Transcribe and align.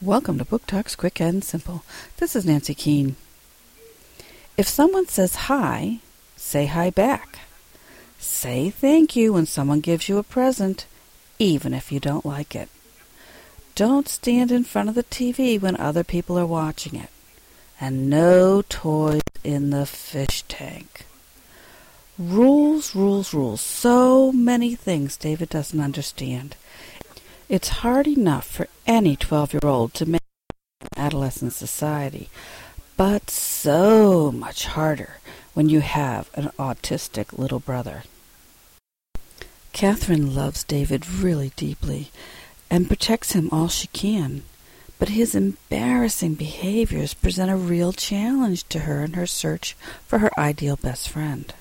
Welcome 0.00 0.38
to 0.38 0.44
Book 0.44 0.64
Talks 0.64 0.94
Quick 0.94 1.20
and 1.20 1.42
Simple. 1.42 1.82
This 2.18 2.36
is 2.36 2.46
Nancy 2.46 2.72
Keane. 2.72 3.16
If 4.56 4.68
someone 4.68 5.08
says 5.08 5.34
hi, 5.50 5.98
say 6.36 6.66
hi 6.66 6.90
back. 6.90 7.40
Say 8.16 8.70
thank 8.70 9.16
you 9.16 9.32
when 9.32 9.44
someone 9.44 9.80
gives 9.80 10.08
you 10.08 10.16
a 10.18 10.22
present, 10.22 10.86
even 11.40 11.74
if 11.74 11.90
you 11.90 11.98
don't 11.98 12.24
like 12.24 12.54
it. 12.54 12.68
Don't 13.74 14.06
stand 14.06 14.52
in 14.52 14.62
front 14.62 14.88
of 14.88 14.94
the 14.94 15.02
TV 15.02 15.60
when 15.60 15.76
other 15.76 16.04
people 16.04 16.38
are 16.38 16.46
watching 16.46 16.94
it. 16.94 17.10
And 17.80 18.08
no 18.08 18.62
toys 18.68 19.22
in 19.42 19.70
the 19.70 19.84
fish 19.84 20.44
tank. 20.46 21.06
Rules, 22.16 22.94
rules, 22.94 23.34
rules. 23.34 23.60
So 23.60 24.30
many 24.30 24.76
things 24.76 25.16
David 25.16 25.48
doesn't 25.48 25.80
understand. 25.80 26.54
It's 27.48 27.80
hard 27.80 28.06
enough 28.06 28.46
for 28.46 28.68
any 28.86 29.16
12 29.16 29.54
year 29.54 29.64
old 29.64 29.94
to 29.94 30.04
make 30.04 30.20
adolescent 30.96 31.54
society, 31.54 32.28
but 32.98 33.30
so 33.30 34.30
much 34.30 34.66
harder 34.66 35.16
when 35.54 35.70
you 35.70 35.80
have 35.80 36.28
an 36.34 36.50
autistic 36.58 37.38
little 37.38 37.58
brother. 37.58 38.02
Catherine 39.72 40.34
loves 40.34 40.62
David 40.62 41.08
really 41.08 41.52
deeply 41.56 42.10
and 42.68 42.86
protects 42.86 43.32
him 43.32 43.48
all 43.50 43.68
she 43.68 43.86
can, 43.88 44.42
but 44.98 45.10
his 45.10 45.34
embarrassing 45.34 46.34
behaviors 46.34 47.14
present 47.14 47.50
a 47.50 47.56
real 47.56 47.94
challenge 47.94 48.68
to 48.68 48.80
her 48.80 49.02
in 49.02 49.14
her 49.14 49.26
search 49.26 49.74
for 50.06 50.18
her 50.18 50.38
ideal 50.38 50.76
best 50.76 51.08
friend. 51.08 51.54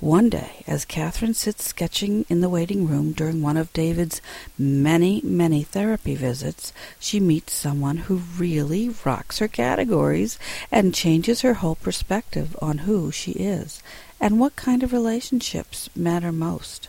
One 0.00 0.30
day, 0.30 0.64
as 0.66 0.86
Catherine 0.86 1.34
sits 1.34 1.66
sketching 1.66 2.24
in 2.30 2.40
the 2.40 2.48
waiting 2.48 2.88
room 2.88 3.12
during 3.12 3.42
one 3.42 3.58
of 3.58 3.70
David's 3.74 4.22
many, 4.56 5.20
many 5.22 5.62
therapy 5.62 6.14
visits, 6.14 6.72
she 6.98 7.20
meets 7.20 7.52
someone 7.52 7.98
who 7.98 8.22
really 8.38 8.88
rocks 9.04 9.40
her 9.40 9.48
categories 9.48 10.38
and 10.72 10.94
changes 10.94 11.42
her 11.42 11.52
whole 11.52 11.74
perspective 11.74 12.56
on 12.62 12.78
who 12.78 13.12
she 13.12 13.32
is 13.32 13.82
and 14.18 14.40
what 14.40 14.56
kind 14.56 14.82
of 14.82 14.94
relationships 14.94 15.90
matter 15.94 16.32
most. 16.32 16.88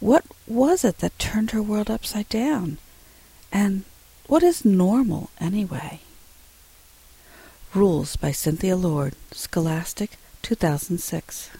What 0.00 0.24
was 0.46 0.84
it 0.84 1.00
that 1.00 1.18
turned 1.18 1.50
her 1.50 1.62
world 1.62 1.90
upside 1.90 2.30
down? 2.30 2.78
And 3.52 3.84
what 4.28 4.42
is 4.42 4.64
normal 4.64 5.28
anyway? 5.38 6.00
Rules 7.74 8.16
by 8.16 8.32
Cynthia 8.32 8.76
Lord, 8.76 9.12
Scholastic, 9.32 10.16
2006. 10.40 11.50